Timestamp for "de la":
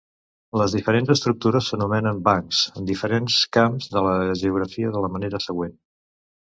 3.97-4.19, 4.99-5.17